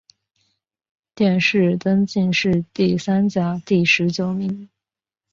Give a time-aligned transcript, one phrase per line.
[1.13, 4.67] 殿试登进士第三甲第十九名。